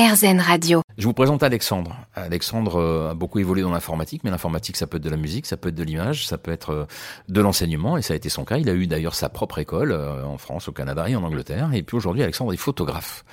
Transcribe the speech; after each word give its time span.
RZN 0.00 0.40
Radio. 0.40 0.80
Je 0.96 1.04
vous 1.04 1.12
présente 1.12 1.42
Alexandre. 1.42 1.94
Alexandre 2.14 2.76
euh, 2.76 3.10
a 3.10 3.14
beaucoup 3.14 3.38
évolué 3.38 3.60
dans 3.60 3.70
l'informatique, 3.70 4.24
mais 4.24 4.30
l'informatique, 4.30 4.78
ça 4.78 4.86
peut 4.86 4.96
être 4.96 5.02
de 5.02 5.10
la 5.10 5.18
musique, 5.18 5.44
ça 5.44 5.58
peut 5.58 5.68
être 5.68 5.74
de 5.74 5.82
l'image, 5.82 6.26
ça 6.26 6.38
peut 6.38 6.52
être 6.52 6.70
euh, 6.70 6.86
de 7.28 7.40
l'enseignement, 7.42 7.98
et 7.98 8.02
ça 8.02 8.14
a 8.14 8.16
été 8.16 8.30
son 8.30 8.46
cas. 8.46 8.56
Il 8.56 8.70
a 8.70 8.72
eu 8.72 8.86
d'ailleurs 8.86 9.14
sa 9.14 9.28
propre 9.28 9.58
école 9.58 9.92
euh, 9.92 10.24
en 10.24 10.38
France, 10.38 10.68
au 10.68 10.72
Canada 10.72 11.06
et 11.06 11.16
en 11.16 11.22
Angleterre. 11.22 11.74
Et 11.74 11.82
puis 11.82 11.98
aujourd'hui, 11.98 12.22
Alexandre 12.22 12.54
est 12.54 12.56
photographe. 12.56 13.26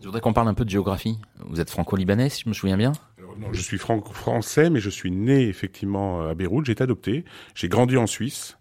Je 0.00 0.06
voudrais 0.06 0.20
qu'on 0.20 0.32
parle 0.32 0.48
un 0.48 0.54
peu 0.54 0.64
de 0.64 0.70
géographie. 0.70 1.20
Vous 1.48 1.60
êtes 1.60 1.70
franco-libanais, 1.70 2.30
si 2.30 2.42
je 2.42 2.48
me 2.48 2.54
souviens 2.54 2.76
bien? 2.76 2.90
Non, 3.38 3.52
je 3.52 3.60
suis 3.60 3.78
franco-français, 3.78 4.70
mais 4.70 4.80
je 4.80 4.90
suis 4.90 5.12
né 5.12 5.46
effectivement 5.46 6.26
à 6.26 6.34
Beyrouth. 6.34 6.64
J'ai 6.64 6.72
été 6.72 6.82
adopté. 6.82 7.24
J'ai 7.54 7.68
grandi 7.68 7.96
en 7.96 8.08
Suisse. 8.08 8.58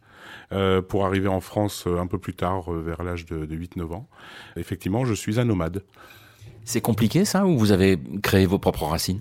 Euh, 0.52 0.82
pour 0.82 1.06
arriver 1.06 1.30
en 1.30 1.40
France 1.40 1.88
un 1.88 2.08
peu 2.08 2.20
plus 2.20 2.34
tard, 2.34 2.72
vers 2.72 3.04
l'âge 3.04 3.26
de, 3.26 3.46
de 3.46 3.56
8-9 3.56 3.94
ans. 3.94 4.10
Effectivement, 4.58 5.06
je 5.06 5.14
suis 5.14 5.40
un 5.40 5.46
nomade. 5.46 5.82
C'est 6.66 6.82
compliqué 6.82 7.26
ça 7.26 7.46
ou 7.46 7.58
vous 7.58 7.72
avez 7.72 8.00
créé 8.22 8.46
vos 8.46 8.60
propres 8.60 8.86
racines? 8.86 9.20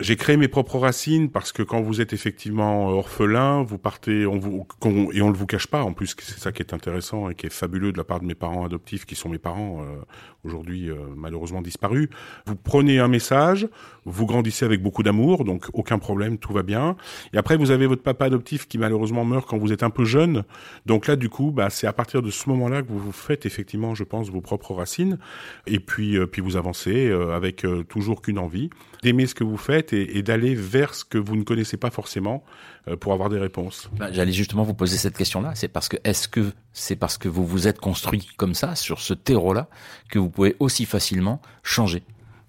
J'ai 0.00 0.16
créé 0.16 0.36
mes 0.36 0.48
propres 0.48 0.78
racines 0.78 1.30
parce 1.30 1.52
que 1.52 1.62
quand 1.62 1.82
vous 1.82 2.00
êtes 2.00 2.12
effectivement 2.12 2.88
orphelin, 2.88 3.62
vous 3.62 3.78
partez, 3.78 4.26
on 4.26 4.38
vous, 4.38 4.66
et 5.12 5.20
on 5.20 5.28
ne 5.28 5.34
vous 5.34 5.46
cache 5.46 5.66
pas. 5.66 5.82
En 5.82 5.92
plus, 5.92 6.16
c'est 6.18 6.38
ça 6.38 6.52
qui 6.52 6.62
est 6.62 6.72
intéressant 6.72 7.28
et 7.28 7.34
qui 7.34 7.46
est 7.46 7.52
fabuleux 7.52 7.92
de 7.92 7.98
la 7.98 8.04
part 8.04 8.20
de 8.20 8.24
mes 8.24 8.34
parents 8.34 8.64
adoptifs, 8.64 9.04
qui 9.04 9.14
sont 9.14 9.28
mes 9.28 9.38
parents 9.38 9.82
euh, 9.82 10.00
aujourd'hui 10.44 10.90
euh, 10.90 10.96
malheureusement 11.14 11.60
disparus. 11.60 12.08
Vous 12.46 12.56
prenez 12.56 12.98
un 12.98 13.08
message, 13.08 13.68
vous 14.06 14.24
grandissez 14.24 14.64
avec 14.64 14.82
beaucoup 14.82 15.02
d'amour, 15.02 15.44
donc 15.44 15.66
aucun 15.74 15.98
problème, 15.98 16.38
tout 16.38 16.54
va 16.54 16.62
bien. 16.62 16.96
Et 17.34 17.38
après, 17.38 17.56
vous 17.56 17.70
avez 17.70 17.86
votre 17.86 18.02
papa 18.02 18.24
adoptif 18.24 18.66
qui 18.66 18.78
malheureusement 18.78 19.24
meurt 19.26 19.46
quand 19.46 19.58
vous 19.58 19.72
êtes 19.72 19.82
un 19.82 19.90
peu 19.90 20.04
jeune. 20.04 20.44
Donc 20.86 21.06
là, 21.06 21.16
du 21.16 21.28
coup, 21.28 21.50
bah, 21.50 21.68
c'est 21.68 21.86
à 21.86 21.92
partir 21.92 22.22
de 22.22 22.30
ce 22.30 22.48
moment-là 22.48 22.82
que 22.82 22.88
vous 22.88 22.98
vous 22.98 23.12
faites 23.12 23.44
effectivement, 23.44 23.94
je 23.94 24.04
pense, 24.04 24.30
vos 24.30 24.40
propres 24.40 24.72
racines. 24.72 25.18
Et 25.66 25.78
puis, 25.78 26.16
euh, 26.16 26.26
puis 26.26 26.40
vous 26.40 26.56
avancez 26.56 27.10
avec 27.10 27.66
toujours 27.88 28.22
qu'une 28.22 28.38
envie 28.38 28.70
d'aimer 29.02 29.26
ce 29.26 29.34
que 29.34 29.44
vous 29.44 29.56
faites 29.56 29.92
et, 29.92 30.22
d'aller 30.22 30.54
vers 30.54 30.94
ce 30.94 31.04
que 31.04 31.18
vous 31.18 31.36
ne 31.36 31.42
connaissez 31.42 31.76
pas 31.76 31.90
forcément 31.90 32.44
euh, 32.88 32.96
pour 32.96 33.12
avoir 33.12 33.28
des 33.28 33.38
réponses. 33.38 33.90
Ben, 33.98 34.12
J'allais 34.12 34.32
justement 34.32 34.62
vous 34.62 34.74
poser 34.74 34.96
cette 34.96 35.16
question-là. 35.16 35.52
C'est 35.54 35.68
parce 35.68 35.88
que 35.88 35.96
est-ce 36.04 36.28
que 36.28 36.52
c'est 36.72 36.96
parce 36.96 37.18
que 37.18 37.28
vous 37.28 37.46
vous 37.46 37.66
êtes 37.66 37.78
construit 37.78 38.28
comme 38.36 38.54
ça 38.54 38.74
sur 38.74 39.00
ce 39.00 39.14
terreau-là 39.14 39.68
que 40.10 40.18
vous 40.18 40.30
pouvez 40.30 40.56
aussi 40.60 40.84
facilement 40.84 41.40
changer? 41.62 42.02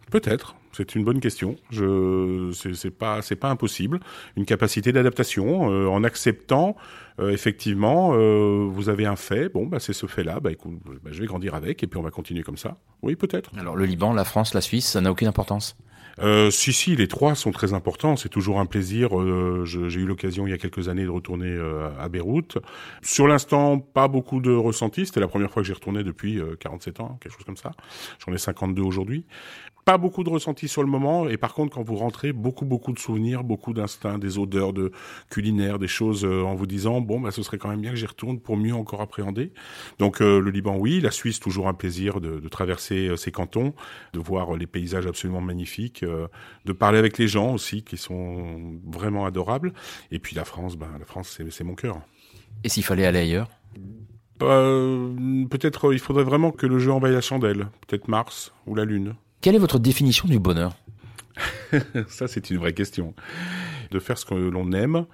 Peut-être. 0.09 0.56
C'est 0.73 0.95
une 0.95 1.03
bonne 1.03 1.20
question. 1.20 1.58
Je, 1.70 2.52
c'est 2.54 2.92
pas, 2.92 3.22
c'est 3.22 3.36
pas 3.36 3.50
impossible. 3.50 4.00
Une 4.38 4.45
capacité 4.45 4.94
d'adaptation 4.94 5.70
euh, 5.70 5.88
en 5.88 6.06
acceptant, 6.06 6.78
euh, 7.20 7.30
effectivement, 7.31 8.11
vous 8.70 8.88
avez 8.88 9.06
un 9.06 9.17
fait. 9.17 9.50
Bon, 9.50 9.66
bah 9.66 9.80
c'est 9.81 9.92
ce 9.92 10.06
fait-là. 10.06 10.39
Bah 10.39 10.52
écoute, 10.52 10.80
bah, 11.04 11.11
je 11.11 11.20
vais 11.20 11.28
grandir 11.28 11.56
avec 11.56 11.83
et 11.83 11.88
puis 11.88 12.00
on 12.00 12.04
va 12.04 12.11
continuer 12.11 12.44
comme 12.44 12.56
ça. 12.56 12.78
Oui, 13.02 13.17
peut-être. 13.17 13.52
Alors 13.58 13.76
le 13.76 13.86
Liban, 13.86 14.14
la 14.14 14.23
France, 14.23 14.54
la 14.54 14.61
Suisse, 14.61 14.88
ça 14.88 15.02
n'a 15.02 15.11
aucune 15.11 15.28
importance. 15.28 15.76
Euh, 16.20 16.52
si, 16.52 16.73
si, 16.73 16.95
les 16.95 17.08
trois 17.08 17.36
sont 17.36 17.52
très 17.52 17.73
importants. 17.73 18.16
C'est 18.16 18.30
toujours 18.30 18.59
un 18.59 18.66
plaisir. 18.66 19.20
Euh, 19.20 19.64
j'ai 19.66 20.00
eu 20.00 20.06
l'occasion 20.06 20.48
il 20.48 20.52
y 20.52 20.54
a 20.54 20.58
quelques 20.58 20.90
années 20.90 21.06
de 21.06 21.09
retourner 21.09 21.50
euh, 21.50 21.90
à 22.00 22.09
Beyrouth. 22.09 22.58
Sur 23.02 23.28
l'instant, 23.28 23.80
pas 23.80 24.08
beaucoup 24.08 24.39
de 24.39 24.52
ressentis. 24.52 25.06
C'était 25.06 25.20
la 25.20 25.28
première 25.28 25.52
fois 25.52 25.62
que 25.62 25.67
j'y 25.67 25.73
retournais 25.73 26.04
depuis 26.04 26.42
47 26.59 27.00
ans, 27.00 27.17
quelque 27.22 27.34
chose 27.34 27.45
comme 27.45 27.58
ça. 27.58 27.72
J'en 28.26 28.34
ai 28.34 28.38
52 28.38 28.82
aujourd'hui. 28.82 29.26
Pas 29.86 29.98
beaucoup 29.98 30.24
de 30.24 30.30
ressentis 30.30 30.68
sur 30.68 30.84
le 30.84 30.90
moment, 30.90 31.28
et 31.28 31.38
par 31.38 31.54
contre, 31.54 31.76
quand 31.76 31.84
vous 31.84 31.96
rentrez, 31.96 32.34
beaucoup, 32.34 32.66
beaucoup 32.66 32.94
de 32.94 33.00
souvenirs, 33.00 33.44
beaucoup 33.44 33.74
d'instincts, 33.74 34.18
des 34.18 34.38
odeurs 34.38 34.73
de 34.73 34.92
culinaires, 35.30 35.80
des 35.80 35.88
choses 35.88 36.23
en 36.26 36.54
vous 36.54 36.68
disant, 36.68 37.02
bon, 37.02 37.20
bah, 37.20 37.32
ce 37.32 37.42
serait 37.42 37.58
quand 37.58 37.70
même 37.70 37.82
bien 37.82 37.92
que 37.92 37.98
j'y 37.98 38.06
retourne 38.06 38.40
pour 38.40 38.58
mieux 38.58 38.76
encore 38.76 39.02
appréhender. 39.02 39.52
Donc, 40.00 40.20
le 40.20 40.50
Liban, 40.50 40.78
oui. 40.78 41.02
La 41.02 41.12
Suisse, 41.12 41.40
toujours 41.40 41.68
un 41.68 41.73
plaisir 41.73 42.22
de, 42.22 42.40
de 42.40 42.48
traverser 42.48 43.16
ces 43.18 43.32
cantons, 43.32 43.73
de 44.14 44.20
voir 44.20 44.56
les 44.56 44.68
paysages 44.68 45.08
absolument 45.08 45.42
magnifiques 45.42 46.04
euh, 46.04 46.28
de 46.66 46.73
parler 46.73 46.98
avec 46.98 47.18
les 47.18 47.28
gens 47.28 47.54
aussi, 47.54 47.84
qui 47.84 47.98
sont 47.98 48.80
vraiment 48.86 49.26
adorables. 49.26 49.73
Et 50.12 50.20
puis 50.20 50.36
la 50.36 50.45
France, 50.45 50.78
ben, 50.78 50.90
la 51.00 51.06
France, 51.06 51.42
c'est 51.50 51.64
mon 51.64 51.76
cœur. 51.76 52.02
Et 52.64 52.70
s'il 52.70 52.84
fallait 52.84 53.06
aller 53.06 53.20
ailleurs? 53.20 53.50
Euh, 54.42 55.45
Peut-être 55.50 55.89
euh, 55.89 55.94
il 55.94 56.00
faudrait 56.00 56.23
vraiment 56.23 56.52
que 56.52 56.66
le 56.66 56.80
jeu 56.80 56.92
envahisse 56.92 57.16
la 57.16 57.22
chandelle. 57.22 57.67
Peut-être 57.88 58.08
Mars 58.08 58.54
ou 58.67 58.76
la 58.76 58.86
Lune. 58.86 59.16
Quelle 59.42 59.56
est 59.56 59.60
votre 59.60 59.80
définition 59.80 60.28
du 60.28 60.40
bonheur 60.40 60.76
Ça, 62.08 62.28
c'est 62.28 62.50
une 62.50 62.58
vraie 62.58 62.74
question. 62.74 63.14
De 63.90 64.00
faire 64.00 64.18
ce 64.18 64.26
que 64.26 64.36
l'on 64.36 64.72
aime 64.72 65.06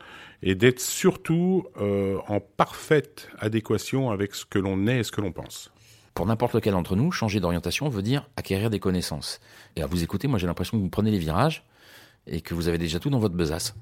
et 0.43 0.53
d'être 0.55 0.79
surtout 0.79 1.65
en 2.27 2.39
parfaite 2.39 3.29
adéquation 3.39 4.11
avec 4.11 4.35
ce 4.35 4.45
que 4.45 4.59
l'on 4.59 4.85
est 4.85 4.99
et 4.99 5.03
ce 5.03 5.11
que 5.11 5.21
l'on 5.21 5.31
pense 5.31 5.71
pour 6.17 6.25
n'importe 6.25 6.55
lequel 6.55 6.73
d'entre 6.73 6.95
nous, 6.95 7.11
changer 7.11 7.39
d'orientation 7.39 7.87
veut 7.89 8.01
dire 8.01 8.27
acquérir 8.37 8.71
des 8.71 8.79
connaissances. 8.79 9.39
Et 9.75 9.83
à 9.83 9.85
vous 9.85 10.01
écouter, 10.01 10.27
moi 10.27 10.39
j'ai 10.39 10.47
l'impression 10.47 10.75
que 10.75 10.81
vous 10.81 10.89
prenez 10.89 11.11
les 11.11 11.19
virages 11.19 11.63
et 12.25 12.41
que 12.41 12.55
vous 12.55 12.67
avez 12.67 12.79
déjà 12.79 12.97
tout 12.97 13.11
dans 13.11 13.19
votre 13.19 13.35
besace. 13.35 13.75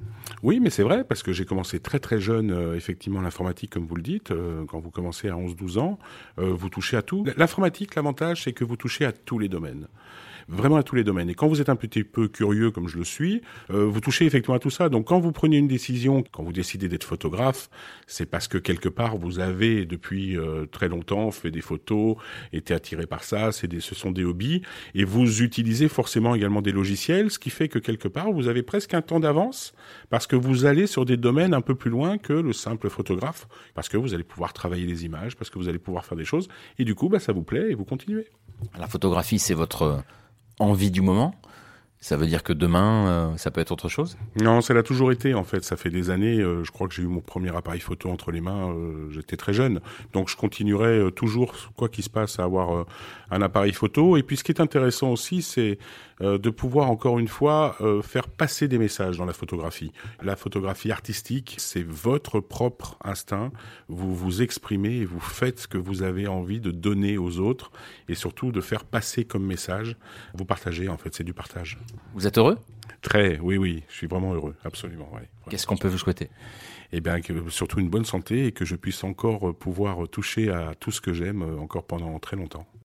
Oui, 0.44 0.60
mais 0.60 0.70
c'est 0.70 0.84
vrai, 0.84 1.06
parce 1.06 1.24
que 1.24 1.32
j'ai 1.32 1.46
commencé 1.46 1.80
très 1.80 2.00
très 2.00 2.20
jeune, 2.20 2.52
euh, 2.52 2.76
effectivement, 2.76 3.22
l'informatique, 3.22 3.72
comme 3.72 3.86
vous 3.86 3.96
le 3.96 4.02
dites. 4.02 4.32
Euh, 4.32 4.66
quand 4.66 4.80
vous 4.80 4.92
commencez 4.92 5.30
à 5.30 5.36
11-12 5.36 5.80
ans, 5.80 5.98
euh, 6.38 6.54
vous 6.54 6.68
touchez 6.68 6.98
à 6.98 7.02
tout. 7.02 7.26
L'informatique, 7.38 7.96
l'avantage, 7.96 8.44
c'est 8.44 8.52
que 8.52 8.66
vous 8.66 8.76
touchez 8.76 9.06
à 9.06 9.14
tous 9.14 9.40
les 9.40 9.48
domaines 9.48 9.88
vraiment 10.48 10.78
à 10.78 10.84
tous 10.84 10.96
les 10.96 11.04
domaines. 11.04 11.30
Et 11.30 11.36
quand 11.36 11.48
vous 11.48 11.62
êtes 11.62 11.70
un 11.70 11.76
petit 11.76 12.04
peu 12.04 12.28
curieux, 12.28 12.72
comme 12.72 12.88
je 12.88 12.98
le 12.98 13.04
suis, 13.04 13.42
euh, 13.72 13.86
vous 13.86 14.00
touchez 14.00 14.26
effectivement 14.26 14.56
à 14.56 14.60
tout 14.60 14.70
ça. 14.70 14.90
Donc 14.90 15.08
quand 15.08 15.20
vous 15.20 15.32
prenez 15.32 15.58
une 15.58 15.68
décision, 15.68 16.24
quand 16.32 16.44
vous 16.44 16.54
décidez 16.54 16.88
d'être 16.88 17.04
photographe, 17.04 17.70
c'est 18.08 18.26
parce 18.26 18.48
que 18.48 18.58
quelque 18.58 18.90
part 18.90 19.18
vous 19.18 19.40
avez 19.40 19.86
depuis 19.86 20.38
euh, 20.38 20.66
très 20.66 20.88
longtemps 20.88 21.32
fait 21.32 21.52
des 21.52 21.62
photos, 21.62 22.18
été 22.54 22.74
attiré 22.74 23.06
par 23.06 23.24
ça. 23.24 23.52
Ce 23.52 23.96
sont 23.96 24.12
des 24.12 24.24
hobbies, 24.24 24.62
et 24.94 25.04
vous 25.04 25.42
utilisez 25.42 25.88
forcément 25.88 26.36
également 26.36 26.62
des 26.62 26.72
logiciels, 26.72 27.32
ce 27.32 27.40
qui 27.40 27.50
fait 27.50 27.68
que 27.68 27.80
quelque 27.80 28.08
part 28.08 28.32
vous 28.32 28.48
avez 28.48 28.64
presque 28.64 28.94
un 28.94 29.02
temps 29.02 29.20
d'avance 29.20 29.74
parce 30.10 30.28
que 30.28 30.36
vous 30.36 30.66
allez 30.66 30.88
sur 30.88 31.06
des 31.06 31.18
domaines 31.18 31.54
un 31.54 31.62
peu 31.62 31.76
plus 31.76 31.90
loin 31.90 32.18
que 32.18 32.34
le 32.34 32.54
simple 32.54 32.90
photographe, 32.90 33.48
parce 33.74 33.90
que 33.90 33.98
vous 33.98 34.14
allez 34.14 34.24
pouvoir 34.24 34.54
travailler 34.54 34.86
les 34.86 35.06
images, 35.06 35.36
parce 35.36 35.50
que 35.50 35.60
vous 35.60 35.70
allez 35.70 35.80
pouvoir 35.80 36.06
faire 36.06 36.18
des 36.18 36.26
choses, 36.26 36.48
et 36.78 36.86
du 36.86 36.96
coup, 36.96 37.10
bah, 37.10 37.20
ça 37.20 37.34
vous 37.34 37.44
plaît 37.44 37.72
et 37.72 37.76
vous 37.76 37.86
continuez. 37.86 38.28
La 38.78 38.88
photographie, 38.88 39.40
c'est 39.40 39.54
votre 39.54 40.04
envie 40.60 40.92
du 40.92 41.02
moment 41.02 41.34
ça 42.06 42.18
veut 42.18 42.28
dire 42.28 42.44
que 42.44 42.54
demain, 42.54 43.08
euh, 43.08 43.38
ça 43.38 43.50
peut 43.50 43.62
être 43.62 43.72
autre 43.72 43.90
chose? 43.90 44.16
Non, 44.40 44.62
ça 44.62 44.76
l'a 44.76 44.84
toujours 44.84 45.12
été 45.12 45.34
en 45.34 45.44
fait. 45.44 45.64
Ça 45.64 45.76
fait 45.76 45.90
des 45.90 46.12
années. 46.12 46.40
Euh, 46.40 46.64
je 46.64 46.70
crois 46.70 46.88
que 46.88 46.94
j'ai 46.94 47.02
eu 47.02 47.08
mon 47.08 47.20
premier 47.20 47.50
appareil 47.56 47.80
photo 47.80 48.12
entre 48.12 48.30
les 48.30 48.42
mains. 48.42 48.70
Euh, 48.70 49.10
j'étais 49.10 49.38
très 49.38 49.54
jeune, 49.54 49.82
donc 50.14 50.30
je 50.30 50.36
continuerai 50.36 51.12
toujours, 51.16 51.56
quoi 51.76 51.90
qu'il 51.90 52.04
se 52.04 52.12
passe, 52.12 52.38
à 52.38 52.44
avoir 52.44 52.86
un 53.32 53.42
appareil 53.42 53.74
photo. 53.74 54.18
Et 54.18 54.24
puis, 54.24 54.38
ce 54.38 54.44
qui 54.44 54.52
est 54.52 54.62
intéressant 54.62 55.10
aussi, 55.12 55.42
c'est 55.42 55.80
de 56.22 56.50
pouvoir 56.50 56.92
encore 56.92 57.20
une 57.20 57.28
fois 57.28 57.76
faire 58.04 58.30
passer 58.30 58.68
des 58.68 58.78
messages 58.78 59.18
dans 59.18 59.26
la 59.26 59.34
photographie. 59.34 59.92
La 60.22 60.36
photographie 60.36 60.92
artistique, 60.92 61.56
c'est 61.58 61.84
votre 61.84 62.40
propre 62.40 62.98
instinct. 63.04 63.52
Vous 63.90 64.14
vous 64.16 64.42
exprimez 64.42 64.98
et 64.98 65.06
vous 65.06 65.20
faites 65.20 65.62
ce 65.62 65.68
que 65.68 65.78
vous 65.78 66.04
avez 66.04 66.28
envie 66.28 66.60
de 66.60 66.72
donner 66.72 67.18
aux 67.18 67.40
autres, 67.40 67.72
et 68.08 68.16
surtout 68.16 68.52
de 68.52 68.62
faire 68.62 68.86
passer 68.86 69.26
comme 69.26 69.46
message. 69.46 69.98
Vous 70.36 70.46
partagez 70.46 70.88
en 70.88 70.98
fait, 70.98 71.14
c'est 71.16 71.24
du 71.24 71.34
partage. 71.34 71.78
Vous 72.14 72.28
êtes 72.28 72.38
heureux? 72.38 72.58
Très, 73.02 73.40
oui, 73.40 73.58
oui, 73.58 73.84
je 73.90 73.94
suis 73.96 74.08
vraiment 74.08 74.34
heureux, 74.34 74.56
absolument. 74.64 75.10
Qu'est-ce 75.50 75.68
qu'on 75.68 75.78
peut 75.78 75.88
vous 75.88 75.98
souhaiter? 75.98 76.30
Eh 76.92 77.02
bien, 77.02 77.20
surtout 77.50 77.80
une 77.80 77.90
bonne 77.90 78.06
santé 78.06 78.48
et 78.48 78.52
que 78.52 78.66
je 78.66 78.76
puisse 78.76 79.04
encore 79.04 79.56
pouvoir 79.56 80.08
toucher 80.08 80.50
à 80.50 80.74
tout 80.76 80.92
ce 80.92 81.02
que 81.02 81.14
j'aime 81.14 81.44
encore 81.60 81.86
pendant 81.86 82.18
très 82.20 82.36
longtemps. 82.36 82.66